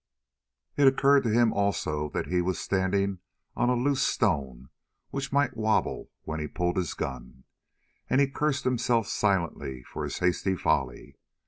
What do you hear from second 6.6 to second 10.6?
his gun, and he cursed himself silently for his hasty